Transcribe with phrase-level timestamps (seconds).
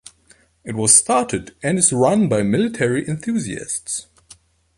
[0.63, 4.07] It was started and is run by military enthusiasts.